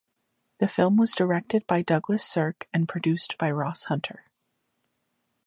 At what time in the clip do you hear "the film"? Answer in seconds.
0.57-0.97